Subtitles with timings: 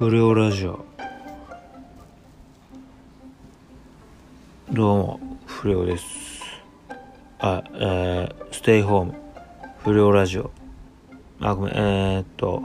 [0.00, 0.82] 不良ラジオ。
[4.72, 6.42] どうも不良です。
[7.38, 9.14] あえー、ステイホーム。
[9.84, 10.50] 不良ラジオ。
[11.42, 12.62] あごめんえー、っと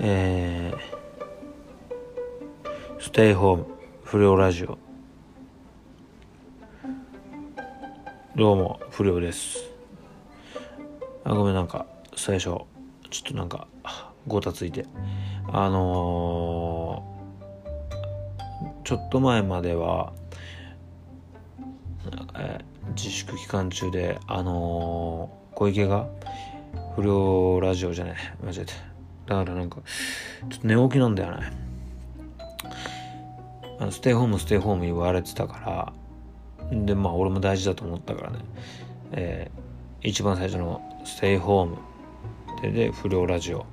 [0.00, 0.78] えー、
[2.98, 3.66] ステイホーム。
[4.02, 4.78] 不良ラジオ。
[8.34, 9.58] どうも不良です。
[11.22, 11.84] あごめんなんか
[12.16, 12.60] 最初ちょっ
[13.24, 13.68] となんか
[14.26, 14.86] ごたついて。
[15.54, 20.12] あのー、ちょっと前までは、
[22.36, 26.06] えー、自粛期間中であのー、小池が
[26.96, 28.72] 不良ラジオじゃねえ間違えて
[29.26, 29.80] だからなんか
[30.48, 31.52] ちょっと寝起きなんだよね。
[33.78, 35.92] あのステイホームステイホーム言われてたから。
[36.70, 38.38] でまあ俺も大事だと思ったからね、
[39.12, 41.76] えー、一番最初のステイホーム
[42.62, 43.66] でで不良ラジオ。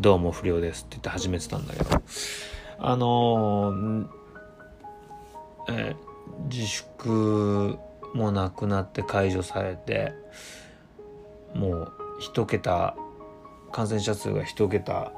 [0.00, 1.90] どうも不良ですって言って始めてたんだけど。
[2.78, 4.06] あのー、
[5.70, 5.96] え、
[6.50, 7.78] 自粛
[8.12, 10.12] もなくなって解除されて
[11.54, 12.96] もう一桁
[13.72, 15.12] 感染者数が一桁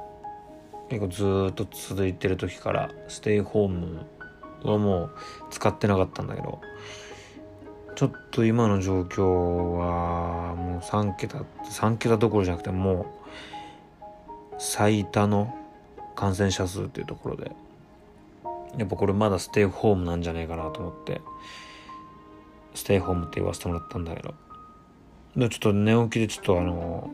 [0.89, 4.05] 結構ずっと続いてる時からステイホーム
[4.63, 5.11] はもう
[5.49, 6.61] 使ってなかったんだけど
[7.95, 11.39] ちょっと今の状況はもう3桁
[11.71, 13.16] 3桁どころじゃなくてもう
[14.57, 15.55] 最多の
[16.15, 17.51] 感染者数っていうところで
[18.77, 21.21] やっぱこれまだステイホームなんじゃないかなと思って
[22.73, 24.33] ステイホームって言わせてもらったんだけど
[25.35, 27.09] でちょっと寝起きでちょっとあの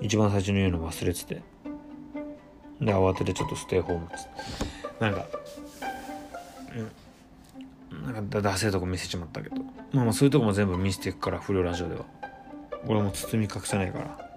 [0.00, 1.42] 一番最初に言うの忘れてて
[2.80, 4.28] で慌ててちょっとステイホームです。
[4.98, 5.26] なんか
[7.92, 9.56] うんなんかダセいとこ見せちまったけど
[9.92, 12.04] まあまあそういうとこも全部見せていくから不良ラジオでは。
[12.86, 14.30] 俺も包み隠せないから。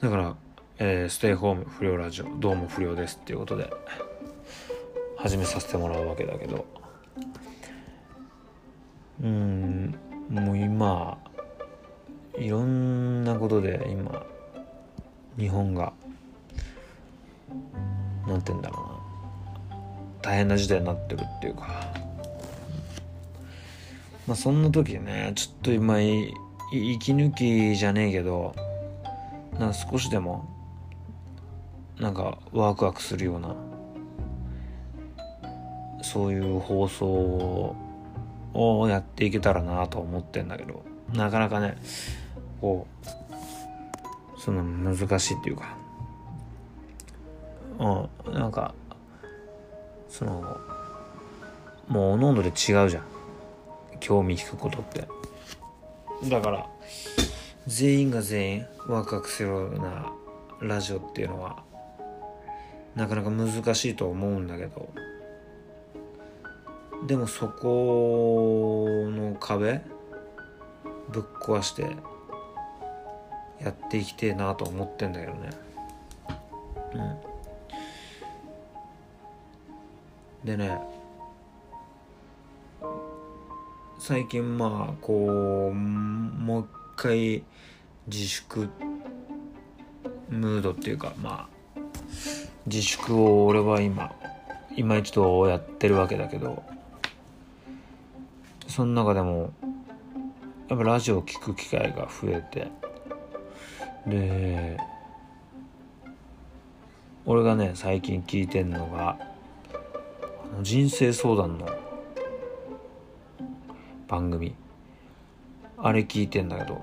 [0.00, 0.36] だから
[0.80, 3.68] えー、ステイホーム不良ラジオどうも不良ですっていうことで
[5.16, 6.64] 始めさせてもらうわけだけど。
[9.20, 9.98] うん
[10.30, 11.18] もう今
[12.38, 14.24] いろんなことで今
[15.36, 15.92] 日本が
[18.28, 19.00] なんて言うんだろ
[19.72, 20.22] うな。
[20.22, 21.66] 大変な時代になってるっていうか。
[24.28, 28.54] まあそんな時ねちょっと今息抜きじゃねえけど
[29.58, 30.57] なんか少しでも
[32.00, 33.54] なんかワクワクするような
[36.02, 37.76] そういう放送
[38.54, 41.76] をやっていけたらなと思ってんだけどなかなかね
[42.60, 42.86] こ
[44.36, 45.76] うその難しいっていうか
[47.78, 48.74] うんなんか
[50.08, 50.58] その
[51.88, 53.04] もうおのおので違うじゃん。
[54.00, 55.08] 興味引くことって。
[56.28, 56.66] だから
[57.66, 60.12] 全員が全員ワクワクするような
[60.60, 61.62] ラジオっていうのは
[62.94, 64.88] なかなか難しいと思うんだけど。
[67.06, 69.80] でもそこの壁
[71.10, 71.96] ぶっ壊して
[73.60, 75.50] やっていきてえなと思ってんだけどね。
[76.94, 77.28] うん。
[80.44, 80.78] でね
[83.98, 86.66] 最近まあこうもう一
[86.96, 87.42] 回
[88.06, 88.68] 自粛
[90.30, 91.57] ムードっていうかまあ
[92.68, 94.12] 自粛を俺は今
[94.76, 96.62] 今一度やってるわけだけど
[98.66, 99.52] その中でも
[100.68, 102.70] やっぱラジオを聴く機会が増えて
[104.06, 104.76] で
[107.24, 109.18] 俺がね最近聞いてんのが
[110.62, 111.68] 人生相談の
[114.06, 114.54] 番組。
[115.80, 116.82] あれ聞いてんだけど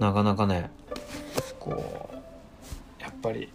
[0.00, 0.70] なかなかね
[1.60, 3.52] こうやっぱり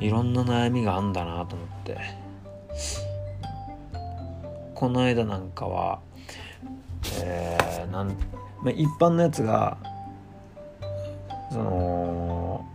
[0.00, 1.98] いろんな悩みがあんだなと思って。
[4.74, 6.00] この間なんかは
[7.22, 8.08] えー、なん、
[8.62, 9.76] まあ、一般のやつが
[11.50, 12.66] その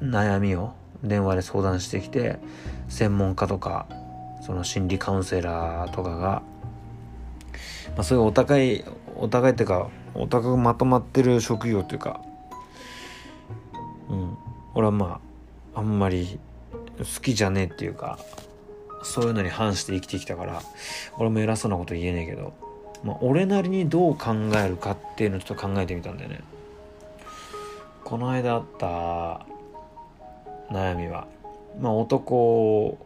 [0.00, 2.38] 悩みを電話で相談してきて
[2.88, 3.88] 専門家とか
[4.46, 6.42] その心理カウンセラーとかが、ま
[7.98, 8.84] あ、そういうお高い
[9.16, 12.20] お高いっていうかお高くまとまってる職業っていうか
[14.08, 14.36] うん
[14.74, 15.31] 俺はまあ
[15.74, 16.38] あんまり
[16.98, 18.18] 好きじゃねえっていうか
[19.02, 20.62] そういうのに反して生きてきたから
[21.18, 22.52] 俺も偉そうなこと言えねえけど、
[23.04, 26.40] まあ、俺なりにどう考えるかっていうのをちょっと考えてみたんだよね。
[28.04, 29.46] この間あった
[30.70, 31.26] 悩みは
[31.80, 32.98] まあ男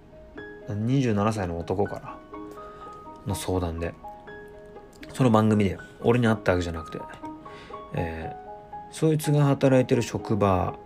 [0.68, 2.16] 27歳の男から
[3.26, 3.94] の相談で
[5.14, 6.98] その番組で俺に会ったわけじゃなくて、
[7.94, 10.76] えー、そいつが働いてる職場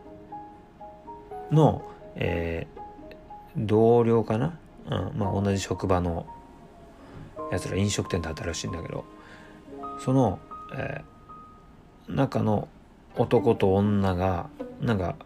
[1.50, 1.82] の、
[2.16, 6.26] えー、同僚かな、うんまあ、同じ職場の
[7.50, 9.04] やつら飲食店で働くらしいんだけど
[10.04, 10.38] その、
[10.76, 12.68] えー、中の
[13.16, 14.48] 男と女が
[14.80, 15.16] なんか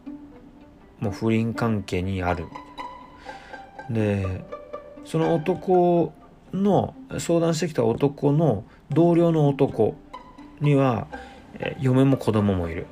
[1.01, 2.47] もう不倫関係にある。
[3.91, 4.45] で
[5.05, 6.15] その男
[6.55, 9.95] の相談してきた男の同僚の男
[10.61, 11.09] には、
[11.59, 12.87] えー、嫁も子供もいる。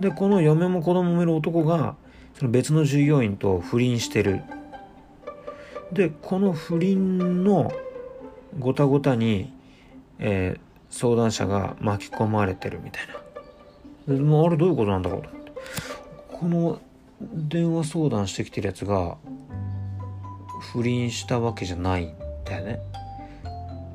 [0.00, 1.96] でこの嫁も子供もいる男が
[2.38, 4.42] その別の従業員と不倫してる。
[5.92, 7.72] でこの不倫の
[8.58, 9.52] ごたごたに、
[10.18, 13.02] えー、相談者が巻き込まれてるみたい
[14.06, 14.14] な。
[14.14, 15.28] でもあれどういうことなんだろうと。
[16.36, 16.80] この
[17.20, 19.16] 電話相談してきてるやつが
[20.72, 22.14] 不倫したわけじゃないん
[22.44, 22.80] だよね。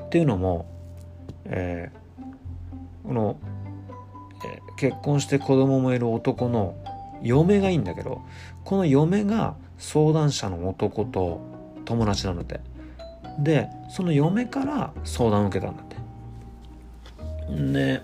[0.05, 0.65] っていうのも、
[1.45, 3.37] えー、この
[4.45, 6.75] え結婚して子供もいる男の
[7.23, 8.21] 嫁がいいんだけど
[8.63, 11.41] この嫁が相談者の男と
[11.85, 12.59] 友達なんだって
[13.39, 15.93] でその嫁から相談を受けたんだって。
[17.49, 18.01] で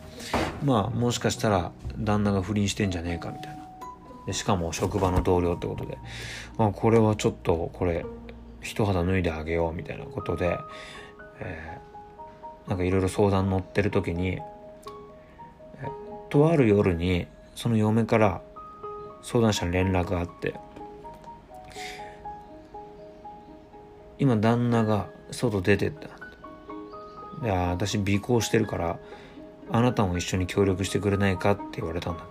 [0.64, 3.60] まあもしかしたら旦那が不倫してんじゃねえかみたいな。
[4.28, 5.98] でしかも職場の同僚ってことで、
[6.58, 8.06] まあ、これはちょっとこれ
[8.62, 10.60] 一肌脱いであげようみたいなことで、
[11.40, 14.40] えー、なんかいろいろ相談乗ってる時に
[16.30, 18.42] とある夜にその嫁から
[19.22, 20.56] 相談者に連絡があって
[24.18, 26.10] 今旦那が外出てった。
[27.42, 29.00] いや私尾行してるから
[29.72, 32.28] あなたも一緒に協力してくれないかって言われたんだっ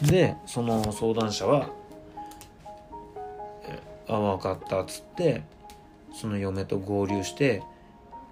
[0.00, 0.10] て。
[0.10, 1.68] でその相談者は
[4.08, 5.44] 「あ分かった」っつって
[6.12, 7.62] その嫁と合流して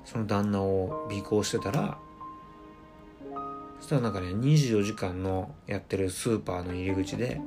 [0.04, 1.98] その旦那を尾行してたら
[3.80, 7.40] そしたらなんかね24時間のやってるスーパーの入り口で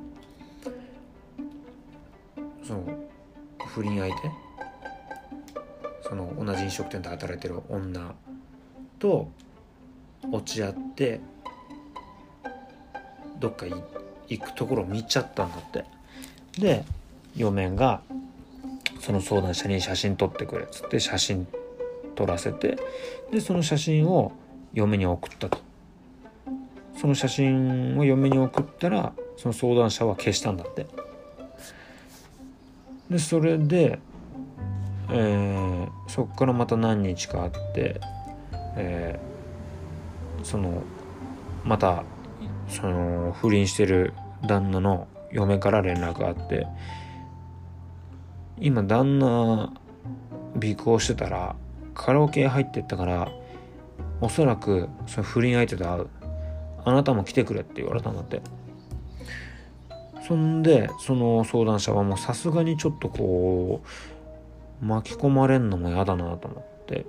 [2.63, 2.83] その
[3.67, 4.31] 不倫相手
[6.01, 8.13] その同じ飲食店で働いてる女
[8.99, 9.29] と
[10.31, 11.21] 落ち合って
[13.39, 13.65] どっか
[14.27, 15.85] 行くところを見ちゃったんだって。
[16.59, 16.83] で
[17.35, 18.01] 嫁が
[18.99, 21.47] その相談者に写真撮ってくれっつって写真
[22.15, 22.77] 撮らせて
[23.31, 24.31] でその写真を
[24.73, 25.72] 嫁に送ったと。
[26.95, 30.85] その写真を嫁に送ったらその相談者は消したんだって。
[33.09, 33.99] でそれで、
[35.09, 37.99] えー、そっからまた何日かあって、
[38.75, 40.81] えー、その
[41.63, 42.03] また
[42.67, 44.13] その不倫してる
[44.47, 46.67] 旦那の嫁から連絡があって
[48.59, 49.71] 今旦那
[50.55, 51.55] 尾行してたら
[51.93, 53.31] カラオケ入ってったから
[54.21, 56.07] おそらくその不倫相手と会う。
[56.85, 58.41] あなたも来てくれって言われたんだって。
[60.25, 63.83] そんでその相談者はもうさすがにちょっとこ
[64.81, 67.05] う巻き込まれんのも嫌だなと思って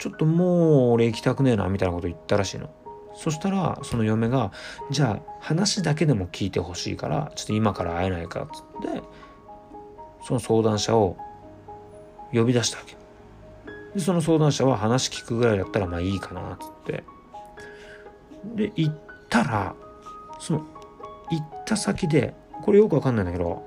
[0.00, 2.68] ちょっともう俺行きたくねえなみたいなこと言ったらしいの。
[3.14, 4.50] そしたらその嫁が
[4.90, 9.02] じゃあ話だけでも聞いてほしいからちょっと今から会えないかっつって
[10.26, 11.16] その相談者を
[12.32, 12.96] 呼び出したわけ。
[13.94, 17.04] でその相談者は話聞くぐらいだったらまあいいかなっつって。
[18.44, 18.94] で、行っ
[19.28, 19.74] たら、
[20.38, 20.66] その、
[21.30, 23.62] 行った先で、これよくわかんないんだけど、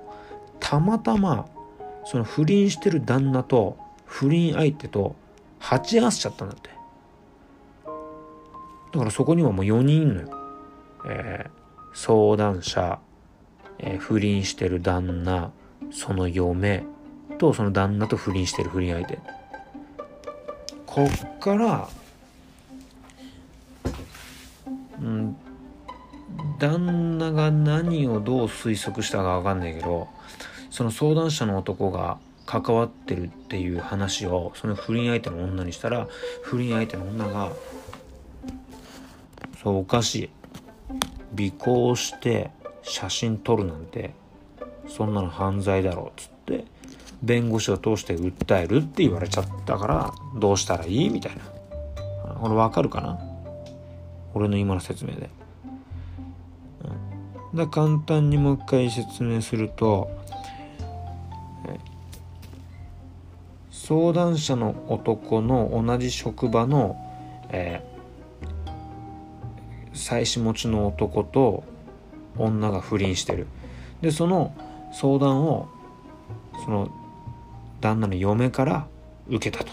[0.59, 1.45] たまたま、
[2.05, 5.15] その不倫してる旦那と不倫相手と
[5.59, 6.69] 鉢合わせちゃったんだって。
[8.91, 10.29] だからそこにはもう4人いんのよ。
[11.05, 11.49] えー、
[11.93, 12.99] 相談者、
[13.79, 15.51] えー、不倫してる旦那、
[15.91, 16.83] その嫁
[17.37, 19.19] とその旦那と不倫してる不倫相手。
[20.85, 21.89] こっから
[25.05, 25.37] ん、
[26.59, 30.07] 旦那が何をどう推測したか分かんないけど
[30.69, 36.07] その相談者の男が関わってるっていう話をその不倫相手の女にしたら
[36.41, 37.51] 不倫相手の女が
[39.63, 40.29] 「そうおかしい。
[41.35, 42.51] 尾行して
[42.83, 44.13] 写真撮るなんて
[44.87, 46.65] そんなの犯罪だろ」っつって
[47.23, 51.53] 弁護士を通して訴えるって言われちゃったからどうしたらいいみたいな。
[52.39, 53.32] これ分かるかな？
[54.33, 55.29] 俺の今の説明で。
[57.53, 60.09] うん、だ簡単にもう一回説明すると、
[63.85, 66.95] 相談者の男の同じ職場の、
[67.49, 71.65] えー、妻子持ちの男と
[72.37, 73.45] 女が不倫してる。
[73.99, 74.55] で、その
[74.93, 75.67] 相談を、
[76.63, 76.89] その
[77.81, 78.87] 旦那の嫁から
[79.27, 79.71] 受けたと。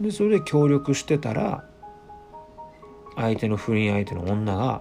[0.00, 1.67] で、それで協力してたら、
[3.20, 4.80] 相手の不倫相手の女が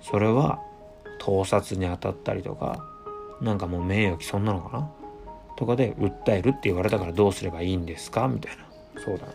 [0.00, 0.60] それは
[1.18, 2.84] 盗撮に当たったりとか
[3.40, 4.88] なんかもう名誉毀損なのかな？
[5.56, 8.28] とかで訴えるって言われたからどうすればいいんですか？
[8.28, 8.64] みたいな
[9.02, 9.28] 相談。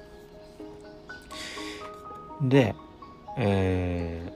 [2.50, 2.74] で
[3.38, 4.32] え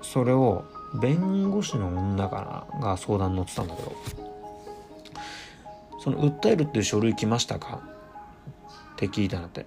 [0.00, 0.64] ー、それを
[1.00, 2.80] 弁護士の女かな？
[2.80, 3.92] が相談に乗ってたんだけど
[6.00, 7.80] その訴えるっていう書類来ましたか？
[8.94, 9.66] って聞いたんだって。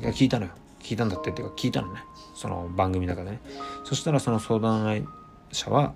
[0.00, 0.52] いや聞いたのよ。
[0.88, 2.00] 聞いたんだってっていうか聞いたのね。
[2.34, 3.40] その番組の中でね。
[3.84, 5.06] そしたらその相談
[5.52, 5.92] 者は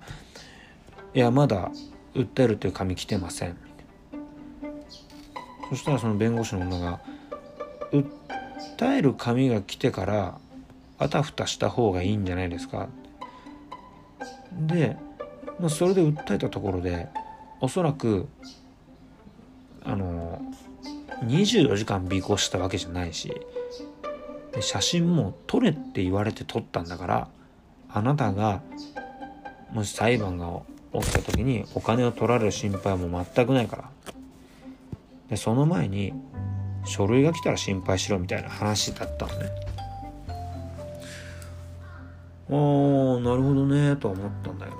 [1.15, 1.71] いやまだ
[2.13, 3.57] 訴えるっていう紙来てません。
[5.71, 6.99] そしたらその弁護士の女が
[7.91, 10.37] 訴える紙が来てから
[10.99, 12.87] あたふたした方がいいんじゃないですか。
[14.51, 14.95] で、
[15.59, 17.07] まあ、それで訴えたところで
[17.61, 18.27] おそらく
[19.83, 20.39] あの
[21.25, 23.41] 24時間尾行したわけじゃないし
[24.53, 27.27] で写真も撮れって言われて撮ったんだから
[27.89, 28.61] あなたが
[29.71, 30.61] もし裁判が
[30.93, 33.89] 起きた時にお金を取られる心配はもう全くないから。
[35.29, 36.13] でその前に
[36.85, 39.49] 書類が来たら心配しろみたいな話だったのね。
[42.49, 42.55] あ
[43.17, 44.77] あなるほどねとは思ったんだけど、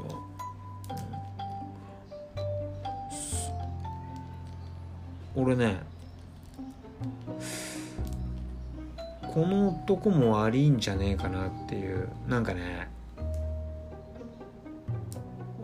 [5.37, 5.81] うん、俺ね
[9.33, 12.07] この男も悪いんじゃねえかなっていう。
[12.27, 12.87] なんかね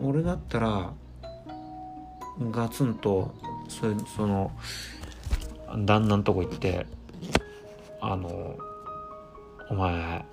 [0.02, 0.92] 俺だったら
[2.50, 3.32] ガツンと
[3.68, 4.50] そその
[5.84, 6.84] 旦那のとこ行って
[8.00, 8.58] あの
[9.68, 10.24] お前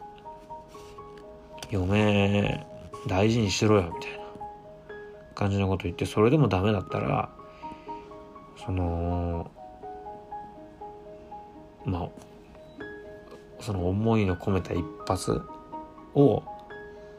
[1.69, 2.65] 嫁
[3.07, 4.17] 大事にしろよみたいな
[5.35, 7.29] 感じのこと言ってそれでもダメだったら
[8.65, 9.51] その
[11.85, 12.09] まあ
[13.67, 15.41] その思いの込めた一発
[16.15, 16.41] を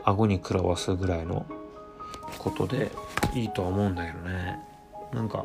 [0.03, 1.45] 顎に食らわすぐらいの
[2.39, 2.91] ことで
[3.35, 4.59] いいとは思うんだけどね。
[5.13, 5.45] なんか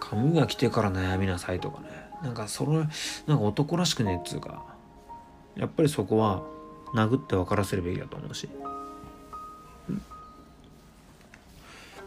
[0.00, 1.88] 髪が来てから悩みなさいとかね。
[2.22, 4.64] なんかそれなんか男らしくねっつうか。
[5.54, 6.42] やっぱりそこは
[6.94, 8.48] 殴って分からせるべきだと思うし。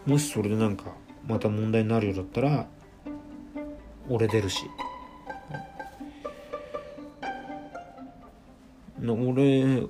[0.08, 0.86] もしそれでなんか
[1.28, 2.66] また問題になるようだったら
[4.10, 4.66] 俺出るし。
[9.12, 9.84] 俺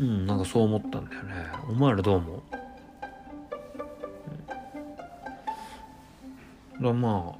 [0.00, 1.34] うんなんかそう思ったんだよね。
[1.68, 2.42] お前らどう思う？
[6.82, 7.36] だま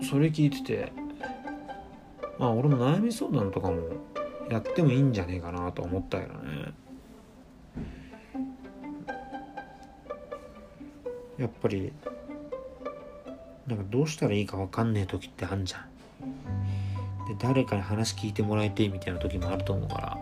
[0.00, 0.92] あそれ聞いてて
[2.38, 3.80] まあ俺も悩み相談とかも
[4.50, 6.72] やってもいいんじゃねえかなと思ったけどね。
[11.38, 11.92] やっぱり
[13.66, 15.91] なんかどうしたらいいか分かんねえ時ってあんじゃん。
[17.28, 20.18] で誰かに話聞いてもらいてみたいな時もあると思うから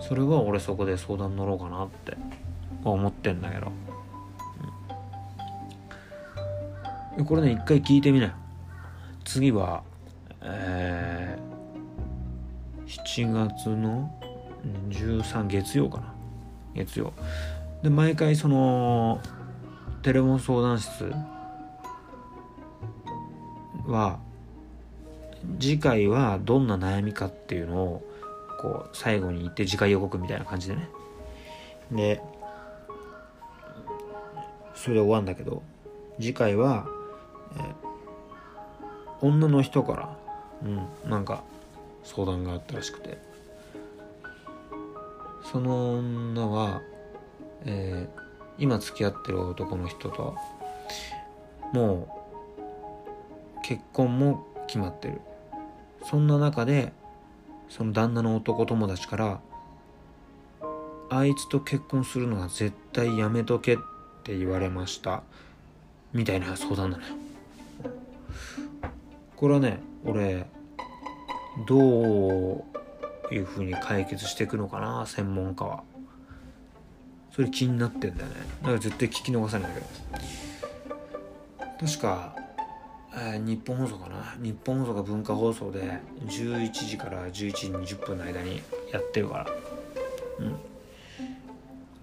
[0.00, 2.16] それは俺そこで相談乗ろうかなって
[2.84, 3.72] 思ってんだけど、
[7.18, 8.32] うん、これね一回聞いてみなよ。
[9.24, 9.82] 次は
[10.40, 11.50] えー
[12.90, 14.12] 7月の
[14.88, 16.14] 13月曜かな。
[16.74, 17.12] 月曜。
[17.82, 19.20] で毎回その
[20.02, 21.12] テレフォン相談室
[23.86, 24.18] は
[25.58, 28.02] 次回はどんな悩みかっていうのを
[28.60, 30.88] こう最後に言って次回予告みたいな感じでね。
[31.90, 32.22] で
[34.74, 35.62] それで終わんだけど
[36.18, 36.86] 次回は、
[37.56, 37.74] え
[39.20, 40.16] 女の人から
[40.62, 41.42] うんなんか
[42.04, 43.30] 相談があったらしくて。
[45.50, 46.80] その女は、
[47.64, 48.22] えー、
[48.58, 50.36] 今付き合ってる男の人と
[51.72, 52.06] も
[53.56, 55.20] う結婚も決まってる。
[56.04, 56.92] そんな中で
[57.68, 59.40] その旦那の男友達から
[61.08, 63.78] あいつと結婚するのは絶対やめとけっ
[64.22, 65.22] て言われました。
[66.12, 67.14] みたいな相談なのよ。
[69.36, 70.46] これはね俺
[71.66, 72.64] どう
[73.30, 75.82] いうふうに解決していくのかな専門家は。
[77.32, 78.34] それ気になってんだよね。
[78.62, 79.86] だから絶対聞き逃さないけど
[81.86, 82.34] 確か、
[83.12, 84.36] えー、日本放送かな？
[84.40, 88.62] 日本放送が文化放送で11時から11時20分の間に
[88.92, 89.46] やってるから。
[90.38, 90.56] うん。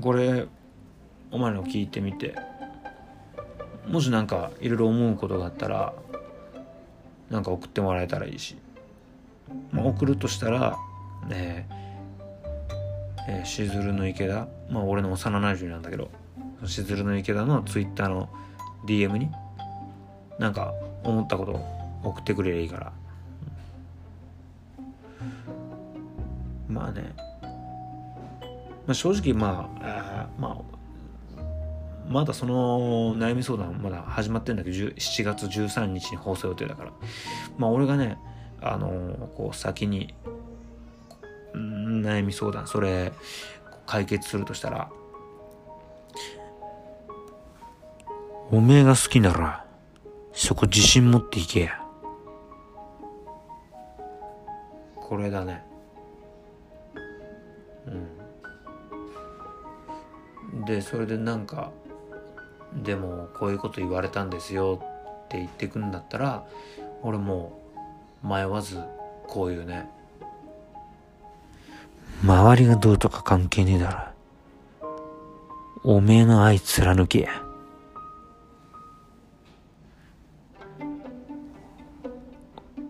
[0.02, 0.46] これ
[1.32, 2.36] お前の聞いてみて。
[3.88, 5.94] もしなんかいろいろ思うことがあったら
[7.30, 8.58] なんか送ってもらえたらいいし。
[9.72, 10.78] まあ、送るとしたら、
[11.30, 11.70] ね
[13.30, 16.10] えー、しずるの池田、まあ俺の幼馴染なんだけど、
[16.66, 18.30] しずるの池田のツイッターの
[18.86, 19.30] DM に、
[20.38, 20.74] なんか
[21.04, 21.60] 思ったこと
[22.04, 22.94] 送ってくれりゃいいから。
[26.68, 27.14] まあね、
[28.86, 30.78] まあ、正直まああまあ
[32.10, 36.92] まだその悩み相談まだ始まってんだけど7月13日に放送予定だから
[37.58, 38.18] まあ俺がね
[38.62, 40.14] あのこう先に
[41.54, 43.12] 悩み相談それ
[43.86, 44.90] 解決するとしたら
[48.52, 49.67] おめえが好きなら
[50.40, 51.62] そこ自信持っていけ。
[51.62, 51.82] や
[54.96, 55.64] これだね。
[57.88, 57.90] う
[60.62, 60.66] ん。
[60.66, 61.72] でそれでなんか
[62.84, 64.80] でもこういうこと言われたんですよ
[65.26, 66.46] って言ってくんだったら
[67.02, 67.60] 俺も
[68.24, 68.80] う迷わず
[69.28, 69.90] こういうね。
[72.24, 74.14] 周りがどうとか関係ねえだ
[75.84, 75.96] ろ。
[75.96, 77.28] おめえの愛貫け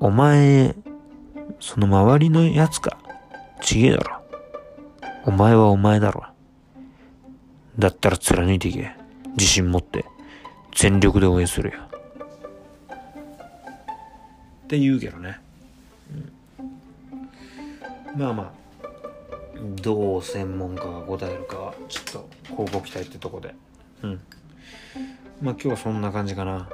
[0.07, 0.73] お前
[1.59, 2.97] その周りのやつか？
[3.61, 4.21] ちげえだろ。
[5.25, 6.23] お前はお前だろ。
[7.77, 8.95] だったら貫いていけ。
[9.31, 10.05] 自信持って。
[10.73, 11.79] 全力で応援するよ。
[14.63, 15.41] って言うけどね、
[18.15, 18.51] うん、まあまあ。
[19.81, 23.53] どう専門家が答えるかはちょっと交互期待ってとこで。
[24.03, 24.21] うん。
[25.41, 26.69] まあ今日はそんな感じかな。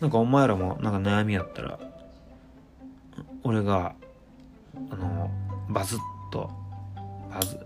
[0.00, 1.78] なんかお前らもなんか悩みやったら
[3.42, 3.94] 俺が
[4.90, 5.30] あの
[5.68, 5.98] バズッ
[6.32, 6.50] と
[7.32, 7.58] バズ、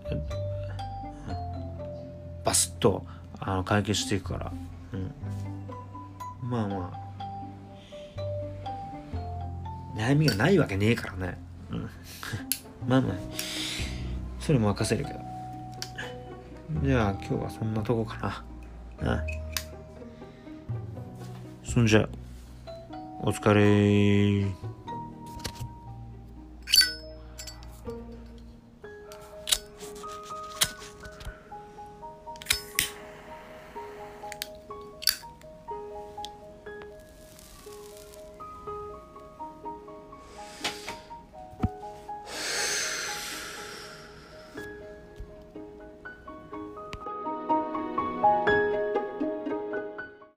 [2.43, 3.05] バスッと
[3.39, 4.51] あの解決していくから、
[4.93, 7.05] うん、まあまあ。
[9.97, 11.37] 悩みがないわけねえからね、
[11.71, 11.89] うん、
[12.87, 13.15] まあまあ。
[14.39, 15.19] それも任せるけど。
[16.83, 18.43] じゃあ今日はそんなとこか
[19.01, 19.15] な。
[19.17, 19.23] あ
[21.63, 22.07] そんじゃ
[23.21, 24.45] お疲れ